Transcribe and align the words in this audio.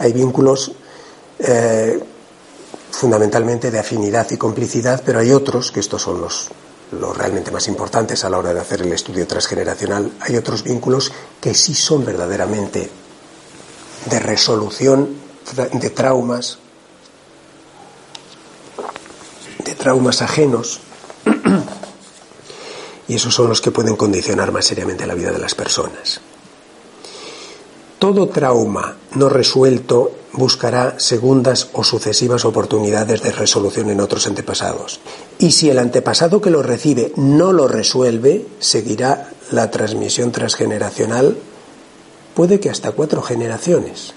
Hay 0.00 0.12
vínculos 0.12 0.72
eh, 1.38 2.02
fundamentalmente 2.90 3.70
de 3.70 3.78
afinidad 3.78 4.30
y 4.30 4.36
complicidad, 4.36 5.02
pero 5.04 5.20
hay 5.20 5.30
otros, 5.30 5.70
que 5.70 5.80
estos 5.80 6.02
son 6.02 6.20
los, 6.20 6.48
los 6.92 7.16
realmente 7.16 7.50
más 7.50 7.68
importantes 7.68 8.24
a 8.24 8.30
la 8.30 8.38
hora 8.38 8.52
de 8.54 8.60
hacer 8.60 8.82
el 8.82 8.92
estudio 8.92 9.26
transgeneracional, 9.26 10.12
hay 10.20 10.36
otros 10.36 10.64
vínculos 10.64 11.12
que 11.40 11.54
sí 11.54 11.74
son 11.74 12.04
verdaderamente 12.04 12.90
de 14.06 14.18
resolución 14.18 15.16
de 15.72 15.90
traumas, 15.90 16.58
de 19.64 19.74
traumas 19.74 20.22
ajenos, 20.22 20.80
y 23.08 23.14
esos 23.16 23.34
son 23.34 23.48
los 23.48 23.60
que 23.60 23.70
pueden 23.70 23.96
condicionar 23.96 24.50
más 24.50 24.64
seriamente 24.64 25.06
la 25.06 25.14
vida 25.14 25.30
de 25.30 25.38
las 25.38 25.54
personas. 25.54 26.20
Todo 28.00 28.30
trauma 28.32 28.96
no 29.12 29.28
resuelto 29.28 30.12
buscará 30.32 30.98
segundas 30.98 31.68
o 31.74 31.84
sucesivas 31.84 32.46
oportunidades 32.46 33.20
de 33.20 33.30
resolución 33.30 33.90
en 33.90 34.00
otros 34.00 34.26
antepasados. 34.26 35.00
Y 35.38 35.50
si 35.50 35.68
el 35.68 35.78
antepasado 35.78 36.40
que 36.40 36.48
lo 36.48 36.62
recibe 36.62 37.12
no 37.16 37.52
lo 37.52 37.68
resuelve, 37.68 38.46
seguirá 38.58 39.28
la 39.50 39.70
transmisión 39.70 40.32
transgeneracional, 40.32 41.36
puede 42.32 42.58
que 42.58 42.70
hasta 42.70 42.92
cuatro 42.92 43.20
generaciones. 43.20 44.14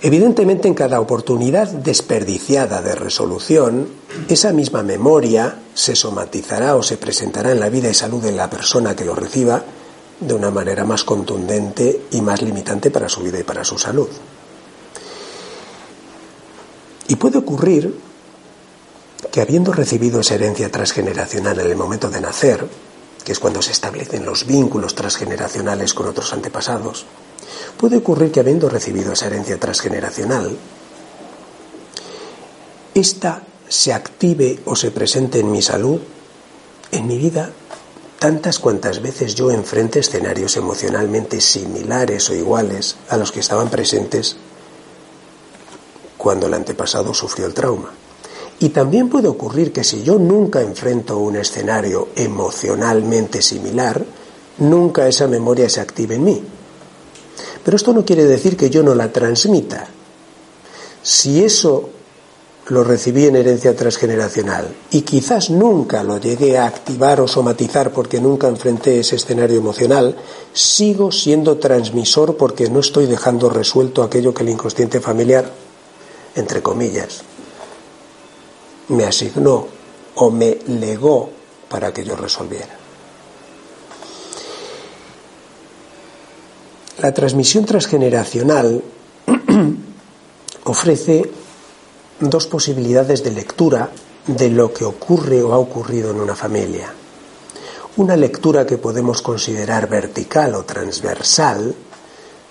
Evidentemente, 0.00 0.66
en 0.66 0.72
cada 0.74 0.98
oportunidad 1.00 1.68
desperdiciada 1.68 2.80
de 2.80 2.94
resolución, 2.94 3.86
esa 4.30 4.52
misma 4.54 4.82
memoria 4.82 5.58
se 5.74 5.94
somatizará 5.94 6.74
o 6.74 6.82
se 6.82 6.96
presentará 6.96 7.52
en 7.52 7.60
la 7.60 7.68
vida 7.68 7.90
y 7.90 7.94
salud 7.94 8.22
de 8.22 8.32
la 8.32 8.48
persona 8.48 8.96
que 8.96 9.04
lo 9.04 9.14
reciba 9.14 9.62
de 10.20 10.34
una 10.34 10.50
manera 10.50 10.84
más 10.84 11.04
contundente 11.04 12.06
y 12.10 12.20
más 12.20 12.42
limitante 12.42 12.90
para 12.90 13.08
su 13.08 13.22
vida 13.22 13.38
y 13.38 13.42
para 13.42 13.64
su 13.64 13.78
salud. 13.78 14.08
Y 17.08 17.16
puede 17.16 17.38
ocurrir 17.38 17.94
que 19.30 19.40
habiendo 19.40 19.72
recibido 19.72 20.20
esa 20.20 20.34
herencia 20.34 20.70
transgeneracional 20.70 21.60
en 21.60 21.70
el 21.70 21.76
momento 21.76 22.10
de 22.10 22.20
nacer, 22.20 22.66
que 23.24 23.32
es 23.32 23.38
cuando 23.38 23.60
se 23.60 23.72
establecen 23.72 24.24
los 24.24 24.46
vínculos 24.46 24.94
transgeneracionales 24.94 25.94
con 25.94 26.06
otros 26.06 26.32
antepasados, 26.32 27.06
puede 27.76 27.98
ocurrir 27.98 28.32
que 28.32 28.40
habiendo 28.40 28.68
recibido 28.68 29.12
esa 29.12 29.26
herencia 29.26 29.58
transgeneracional, 29.58 30.56
esta 32.94 33.42
se 33.68 33.92
active 33.92 34.60
o 34.64 34.76
se 34.76 34.90
presente 34.90 35.40
en 35.40 35.50
mi 35.50 35.60
salud, 35.60 36.00
en 36.92 37.06
mi 37.06 37.18
vida, 37.18 37.50
tantas 38.18 38.58
cuantas 38.58 39.02
veces 39.02 39.34
yo 39.34 39.50
enfrente 39.50 40.00
escenarios 40.00 40.56
emocionalmente 40.56 41.40
similares 41.40 42.28
o 42.30 42.34
iguales 42.34 42.96
a 43.08 43.16
los 43.16 43.32
que 43.32 43.40
estaban 43.40 43.68
presentes 43.68 44.36
cuando 46.16 46.46
el 46.46 46.54
antepasado 46.54 47.14
sufrió 47.14 47.46
el 47.46 47.54
trauma. 47.54 47.90
Y 48.58 48.70
también 48.70 49.10
puede 49.10 49.28
ocurrir 49.28 49.72
que 49.72 49.84
si 49.84 50.02
yo 50.02 50.18
nunca 50.18 50.62
enfrento 50.62 51.18
un 51.18 51.36
escenario 51.36 52.08
emocionalmente 52.16 53.42
similar, 53.42 54.04
nunca 54.58 55.06
esa 55.06 55.28
memoria 55.28 55.68
se 55.68 55.80
active 55.80 56.14
en 56.14 56.24
mí. 56.24 56.42
Pero 57.62 57.76
esto 57.76 57.92
no 57.92 58.04
quiere 58.04 58.24
decir 58.24 58.56
que 58.56 58.70
yo 58.70 58.82
no 58.82 58.94
la 58.94 59.12
transmita. 59.12 59.88
Si 61.02 61.44
eso 61.44 61.90
lo 62.68 62.82
recibí 62.82 63.26
en 63.26 63.36
herencia 63.36 63.76
transgeneracional 63.76 64.74
y 64.90 65.02
quizás 65.02 65.50
nunca 65.50 66.02
lo 66.02 66.18
llegué 66.18 66.58
a 66.58 66.66
activar 66.66 67.20
o 67.20 67.28
somatizar 67.28 67.92
porque 67.92 68.20
nunca 68.20 68.48
enfrenté 68.48 68.98
ese 68.98 69.16
escenario 69.16 69.58
emocional, 69.58 70.16
sigo 70.52 71.12
siendo 71.12 71.58
transmisor 71.58 72.36
porque 72.36 72.68
no 72.68 72.80
estoy 72.80 73.06
dejando 73.06 73.48
resuelto 73.50 74.02
aquello 74.02 74.34
que 74.34 74.42
el 74.42 74.48
inconsciente 74.48 75.00
familiar, 75.00 75.50
entre 76.34 76.60
comillas, 76.60 77.22
me 78.88 79.04
asignó 79.04 79.68
o 80.16 80.30
me 80.30 80.58
legó 80.66 81.30
para 81.68 81.92
que 81.92 82.04
yo 82.04 82.16
resolviera. 82.16 82.76
La 86.98 87.12
transmisión 87.12 87.64
transgeneracional 87.64 88.82
ofrece 90.64 91.30
dos 92.20 92.46
posibilidades 92.46 93.22
de 93.22 93.30
lectura 93.30 93.90
de 94.26 94.50
lo 94.50 94.72
que 94.72 94.84
ocurre 94.84 95.42
o 95.42 95.52
ha 95.52 95.58
ocurrido 95.58 96.10
en 96.10 96.20
una 96.20 96.34
familia. 96.34 96.92
Una 97.96 98.16
lectura 98.16 98.66
que 98.66 98.78
podemos 98.78 99.22
considerar 99.22 99.88
vertical 99.88 100.54
o 100.54 100.64
transversal, 100.64 101.74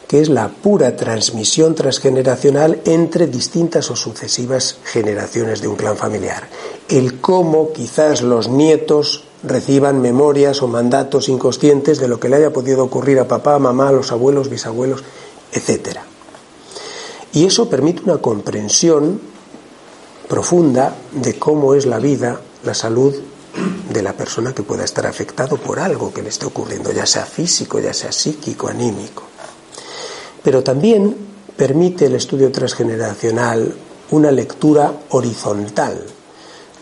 que 0.07 0.21
es 0.21 0.29
la 0.29 0.49
pura 0.49 0.95
transmisión 0.95 1.75
transgeneracional 1.75 2.81
entre 2.85 3.27
distintas 3.27 3.91
o 3.91 3.95
sucesivas 3.95 4.77
generaciones 4.83 5.61
de 5.61 5.67
un 5.67 5.75
clan 5.75 5.97
familiar. 5.97 6.47
El 6.87 7.19
cómo 7.19 7.73
quizás 7.73 8.21
los 8.21 8.47
nietos 8.47 9.25
reciban 9.43 10.01
memorias 10.01 10.61
o 10.61 10.67
mandatos 10.67 11.29
inconscientes 11.29 11.99
de 11.99 12.07
lo 12.07 12.19
que 12.19 12.29
le 12.29 12.37
haya 12.37 12.53
podido 12.53 12.83
ocurrir 12.83 13.19
a 13.19 13.27
papá, 13.27 13.59
mamá, 13.59 13.91
los 13.91 14.11
abuelos, 14.11 14.49
bisabuelos, 14.49 15.03
etc. 15.51 15.99
Y 17.33 17.45
eso 17.45 17.69
permite 17.69 18.03
una 18.03 18.17
comprensión 18.17 19.34
profunda 20.27 20.95
de 21.11 21.37
cómo 21.37 21.73
es 21.73 21.85
la 21.85 21.99
vida, 21.99 22.39
la 22.63 22.73
salud 22.73 23.13
de 23.89 24.01
la 24.01 24.13
persona 24.13 24.53
que 24.53 24.63
pueda 24.63 24.83
estar 24.83 25.05
afectado 25.07 25.57
por 25.57 25.79
algo 25.79 26.13
que 26.13 26.21
le 26.21 26.29
esté 26.29 26.45
ocurriendo, 26.45 26.91
ya 26.91 27.05
sea 27.05 27.25
físico, 27.25 27.79
ya 27.79 27.93
sea 27.93 28.11
psíquico, 28.11 28.67
anímico. 28.67 29.23
Pero 30.43 30.63
también 30.63 31.15
permite 31.55 32.05
el 32.05 32.15
estudio 32.15 32.51
transgeneracional 32.51 33.73
una 34.11 34.31
lectura 34.31 34.93
horizontal, 35.09 36.05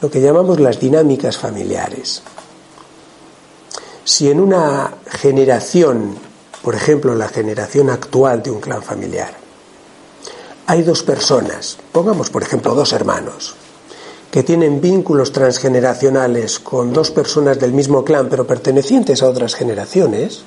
lo 0.01 0.09
que 0.09 0.21
llamamos 0.21 0.59
las 0.59 0.79
dinámicas 0.79 1.37
familiares. 1.37 2.23
Si 4.03 4.29
en 4.29 4.39
una 4.39 4.95
generación, 5.05 6.15
por 6.61 6.75
ejemplo 6.75 7.15
la 7.15 7.29
generación 7.29 7.89
actual 7.89 8.43
de 8.43 8.51
un 8.51 8.59
clan 8.59 8.83
familiar, 8.83 9.42
hay 10.67 10.83
dos 10.83 11.03
personas, 11.03 11.77
pongamos 11.91 12.29
por 12.29 12.43
ejemplo 12.43 12.73
dos 12.73 12.93
hermanos, 12.93 13.55
que 14.31 14.43
tienen 14.43 14.81
vínculos 14.81 15.31
transgeneracionales 15.31 16.59
con 16.59 16.93
dos 16.93 17.11
personas 17.11 17.59
del 17.59 17.73
mismo 17.73 18.03
clan 18.03 18.29
pero 18.29 18.47
pertenecientes 18.47 19.21
a 19.21 19.29
otras 19.29 19.55
generaciones, 19.55 20.43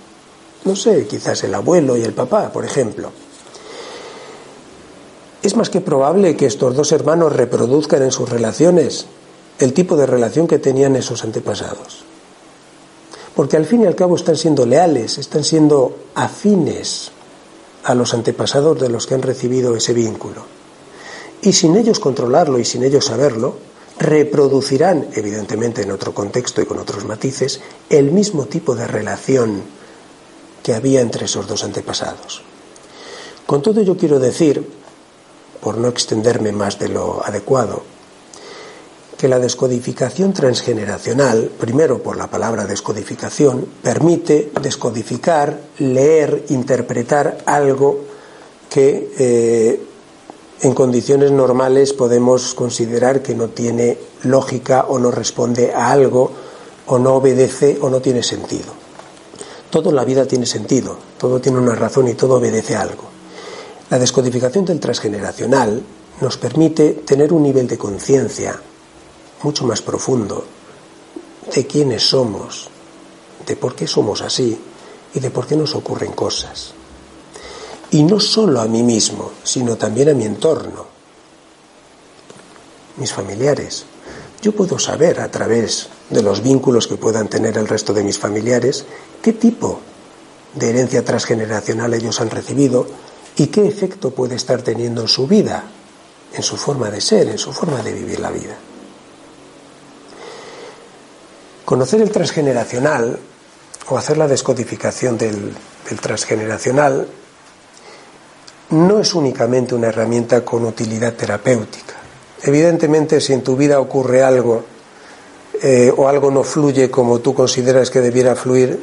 no 0.65 0.75
sé, 0.75 1.07
quizás 1.07 1.45
el 1.45 1.55
abuelo 1.55 1.97
y 1.97 2.03
el 2.03 2.13
papá, 2.13 2.51
por 2.53 2.65
ejemplo, 2.65 3.11
es 5.43 5.55
más 5.55 5.71
que 5.71 5.81
probable 5.81 6.37
que 6.37 6.47
estos 6.47 6.75
dos 6.75 6.91
hermanos 6.91 7.33
reproduzcan 7.33 8.03
en 8.03 8.11
sus 8.11 8.29
relaciones 8.29 9.07
el 9.61 9.73
tipo 9.73 9.97
de 9.97 10.07
relación 10.07 10.49
que 10.49 10.59
tenían 10.59 10.97
esos 10.97 11.23
antepasados. 11.23 12.05
Porque 13.35 13.57
al 13.57 13.67
fin 13.67 13.83
y 13.83 13.87
al 13.87 13.95
cabo 13.95 14.17
están 14.17 14.37
siendo 14.37 14.67
leales, 14.67 15.19
están 15.19 15.45
siendo 15.45 15.99
afines 16.15 17.13
a 17.87 17.95
los 17.95 18.15
antepasados 18.15 18.81
de 18.81 18.89
los 18.89 19.07
que 19.07 19.15
han 19.15 19.23
recibido 19.23 19.77
ese 19.77 19.93
vínculo. 19.93 20.43
Y 21.41 21.53
sin 21.53 21.77
ellos 21.77 22.01
controlarlo 22.01 22.59
y 22.59 22.65
sin 22.65 22.83
ellos 22.83 23.05
saberlo, 23.05 23.57
reproducirán, 24.01 25.07
evidentemente 25.15 25.83
en 25.83 25.93
otro 25.93 26.13
contexto 26.13 26.61
y 26.61 26.67
con 26.67 26.81
otros 26.81 27.05
matices, 27.05 27.61
el 27.89 28.11
mismo 28.11 28.47
tipo 28.47 28.75
de 28.75 28.89
relación 28.89 29.63
que 30.65 30.75
había 30.75 31.01
entre 31.01 31.27
esos 31.27 31.47
dos 31.47 31.63
antepasados. 31.63 32.43
Con 33.47 33.63
todo 33.63 33.81
ello 33.81 33.97
quiero 33.97 34.19
decir, 34.19 34.69
por 35.61 35.79
no 35.79 35.87
extenderme 35.87 36.51
más 36.51 36.81
de 36.81 36.89
lo 36.89 37.25
adecuado, 37.25 37.85
que 39.17 39.29
la 39.29 39.39
descodificación 39.39 40.33
transgeneracional, 40.33 41.51
primero 41.59 42.03
por 42.03 42.17
la 42.17 42.27
palabra 42.27 42.67
descodificación, 42.67 43.67
permite 43.83 44.53
descodificar, 44.61 45.59
leer, 45.79 46.45
interpretar 46.51 47.39
algo 47.47 48.01
que 48.69 49.11
eh, 49.19 49.81
en 50.61 50.75
condiciones 50.75 51.31
normales 51.33 51.93
podemos 51.95 52.55
considerar 52.55 53.23
que 53.23 53.35
no 53.35 53.49
tiene 53.49 53.97
lógica 54.25 54.87
o 54.89 54.99
no 54.99 55.11
responde 55.11 55.73
a 55.73 55.91
algo 55.91 56.31
o 56.87 56.99
no 56.99 57.15
obedece 57.15 57.79
o 57.81 57.89
no 57.89 58.01
tiene 58.01 58.23
sentido. 58.23 58.73
Todo 59.71 59.91
en 59.91 59.97
la 59.97 60.05
vida 60.05 60.27
tiene 60.27 60.47
sentido, 60.47 60.97
todo 61.19 61.41
tiene 61.41 61.59
una 61.59 61.75
razón 61.75 62.09
y 62.09 62.15
todo 62.15 62.37
obedece 62.37 62.77
a 62.77 62.83
algo. 62.83 63.05
La 63.91 63.99
descodificación 63.99 64.65
del 64.65 64.81
transgeneracional 64.81 65.83
nos 66.21 66.37
permite 66.37 67.03
tener 67.05 67.33
un 67.33 67.43
nivel 67.43 67.67
de 67.67 67.79
conciencia 67.79 68.61
mucho 69.43 69.65
más 69.65 69.83
profundo 69.83 70.45
de 71.55 71.67
quiénes 71.67 72.03
somos, 72.03 72.69
de 73.47 73.57
por 73.57 73.75
qué 73.75 73.87
somos 73.87 74.23
así 74.23 74.59
y 75.15 75.21
de 75.21 75.31
por 75.31 75.47
qué 75.47 75.57
nos 75.57 75.75
ocurren 75.75 76.13
cosas. 76.13 76.73
Y 77.91 78.03
no 78.03 78.19
solo 78.19 78.61
a 78.61 78.67
mí 78.67 78.83
mismo, 78.83 79.31
sino 79.45 79.77
también 79.77 80.09
a 80.09 80.15
mi 80.15 80.25
entorno, 80.25 80.87
mis 82.97 83.13
familiares. 83.13 83.85
Yo 84.43 84.53
puedo 84.53 84.79
saber 84.79 85.21
a 85.21 85.31
través 85.31 85.89
de 86.11 86.23
los 86.23 86.43
vínculos 86.43 86.87
que 86.87 86.97
puedan 86.97 87.29
tener 87.29 87.57
el 87.59 87.69
resto 87.69 87.93
de 87.93 88.05
mis 88.05 88.19
familiares 88.19 88.85
qué 89.23 89.33
tipo 89.33 89.81
de 90.55 90.71
herencia 90.71 91.05
transgeneracional 91.05 91.95
ellos 91.95 92.21
han 92.21 92.31
recibido 92.31 92.87
y 93.37 93.49
qué 93.49 93.67
efecto 93.67 94.11
puede 94.11 94.35
estar 94.35 94.63
teniendo 94.63 95.03
en 95.03 95.09
su 95.09 95.27
vida, 95.27 95.65
en 96.33 96.43
su 96.43 96.57
forma 96.57 96.91
de 96.91 97.01
ser, 97.01 97.29
en 97.29 97.39
su 97.39 97.53
forma 97.53 97.83
de 97.83 97.93
vivir 97.93 98.21
la 98.21 98.31
vida. 98.31 98.57
Conocer 101.67 102.01
el 102.01 102.13
transgeneracional 102.13 103.19
o 103.89 103.99
hacer 103.99 104.19
la 104.19 104.29
descodificación 104.29 105.19
del, 105.19 105.53
transgeneracional 106.01 107.09
no 108.71 109.01
es 109.01 109.15
únicamente 109.15 109.75
una 109.75 109.89
herramienta 109.89 110.45
con 110.45 110.65
utilidad 110.65 111.15
terapéutica. 111.15 111.95
Evidentemente, 112.45 113.21
si 113.21 113.33
en 113.33 113.43
tu 113.43 113.57
vida 113.57 113.81
ocurre 113.81 114.23
algo 114.23 114.63
eh, 115.61 115.93
o 115.95 116.07
algo 116.07 116.31
no 116.31 116.45
fluye 116.45 116.89
como 116.89 117.19
tú 117.19 117.35
consideras 117.35 117.91
que 117.91 118.01
debiera 118.01 118.37
fluir, 118.37 118.81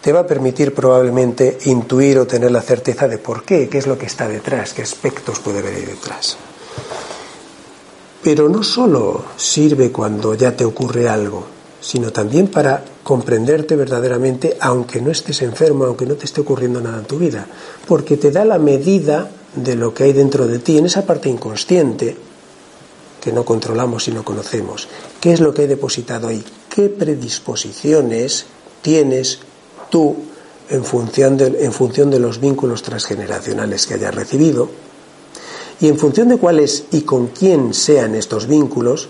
te 0.00 0.10
va 0.10 0.20
a 0.20 0.26
permitir 0.26 0.72
probablemente 0.72 1.58
intuir 1.66 2.18
o 2.18 2.26
tener 2.26 2.50
la 2.50 2.62
certeza 2.62 3.08
de 3.08 3.18
por 3.18 3.44
qué, 3.44 3.68
qué 3.68 3.76
es 3.76 3.86
lo 3.86 3.98
que 3.98 4.06
está 4.06 4.26
detrás, 4.26 4.72
qué 4.72 4.80
aspectos 4.80 5.38
puede 5.38 5.58
haber 5.58 5.84
detrás. 5.84 6.38
Pero 8.22 8.48
no 8.48 8.62
solo 8.62 9.22
sirve 9.36 9.92
cuando 9.92 10.34
ya 10.34 10.56
te 10.56 10.64
ocurre 10.64 11.10
algo, 11.10 11.44
sino 11.82 12.12
también 12.12 12.46
para 12.46 12.82
comprenderte 13.02 13.74
verdaderamente 13.76 14.56
aunque 14.60 15.02
no 15.02 15.10
estés 15.10 15.42
enfermo, 15.42 15.84
aunque 15.84 16.06
no 16.06 16.14
te 16.14 16.24
esté 16.24 16.40
ocurriendo 16.40 16.80
nada 16.80 17.00
en 17.00 17.04
tu 17.04 17.18
vida, 17.18 17.46
porque 17.86 18.16
te 18.16 18.30
da 18.30 18.44
la 18.44 18.58
medida 18.58 19.28
de 19.56 19.74
lo 19.74 19.92
que 19.92 20.04
hay 20.04 20.12
dentro 20.12 20.46
de 20.46 20.60
ti, 20.60 20.78
en 20.78 20.86
esa 20.86 21.04
parte 21.04 21.28
inconsciente 21.28 22.16
que 23.20 23.32
no 23.32 23.44
controlamos 23.44 24.08
y 24.08 24.12
no 24.12 24.24
conocemos. 24.24 24.88
¿Qué 25.20 25.32
es 25.32 25.40
lo 25.40 25.52
que 25.52 25.62
hay 25.62 25.68
depositado 25.68 26.28
ahí? 26.28 26.42
¿Qué 26.68 26.88
predisposiciones 26.88 28.46
tienes 28.80 29.40
tú 29.90 30.16
en 30.70 30.84
función 30.84 31.36
de, 31.36 31.64
en 31.64 31.72
función 31.72 32.10
de 32.10 32.20
los 32.20 32.40
vínculos 32.40 32.82
transgeneracionales 32.82 33.86
que 33.86 33.94
hayas 33.94 34.14
recibido? 34.14 34.70
Y 35.80 35.88
en 35.88 35.98
función 35.98 36.28
de 36.28 36.38
cuáles 36.38 36.84
y 36.92 37.02
con 37.02 37.28
quién 37.28 37.74
sean 37.74 38.14
estos 38.14 38.46
vínculos, 38.46 39.08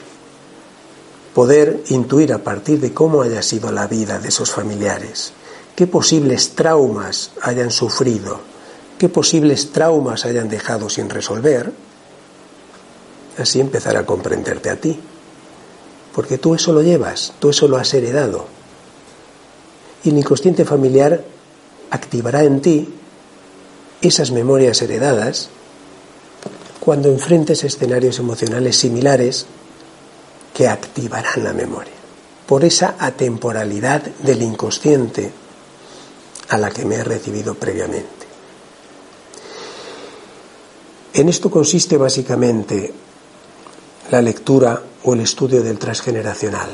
poder 1.34 1.82
intuir 1.88 2.32
a 2.32 2.38
partir 2.38 2.80
de 2.80 2.92
cómo 2.92 3.22
haya 3.22 3.42
sido 3.42 3.72
la 3.72 3.86
vida 3.86 4.18
de 4.18 4.28
esos 4.28 4.50
familiares, 4.50 5.32
qué 5.74 5.86
posibles 5.86 6.50
traumas 6.50 7.30
hayan 7.40 7.70
sufrido, 7.70 8.40
qué 8.98 9.08
posibles 9.08 9.72
traumas 9.72 10.24
hayan 10.26 10.48
dejado 10.48 10.90
sin 10.90 11.08
resolver, 11.08 11.72
así 13.38 13.60
empezar 13.60 13.96
a 13.96 14.04
comprenderte 14.04 14.70
a 14.70 14.76
ti. 14.76 14.98
Porque 16.14 16.36
tú 16.36 16.54
eso 16.54 16.72
lo 16.72 16.82
llevas, 16.82 17.32
tú 17.38 17.48
eso 17.48 17.66
lo 17.68 17.78
has 17.78 17.94
heredado. 17.94 18.44
Y 20.04 20.10
el 20.10 20.18
inconsciente 20.18 20.66
familiar 20.66 21.24
activará 21.90 22.44
en 22.44 22.60
ti 22.60 22.94
esas 24.02 24.30
memorias 24.30 24.82
heredadas 24.82 25.48
cuando 26.80 27.08
enfrentes 27.08 27.64
escenarios 27.64 28.18
emocionales 28.18 28.76
similares 28.76 29.46
que 30.54 30.68
activarán 30.68 31.44
la 31.44 31.52
memoria, 31.52 31.92
por 32.46 32.64
esa 32.64 32.96
atemporalidad 32.98 34.02
del 34.02 34.42
inconsciente 34.42 35.32
a 36.48 36.58
la 36.58 36.70
que 36.70 36.84
me 36.84 36.96
he 36.96 37.04
recibido 37.04 37.54
previamente. 37.54 38.26
En 41.14 41.28
esto 41.28 41.50
consiste 41.50 41.96
básicamente 41.96 42.92
la 44.10 44.22
lectura 44.22 44.82
o 45.04 45.14
el 45.14 45.20
estudio 45.20 45.62
del 45.62 45.78
transgeneracional. 45.78 46.70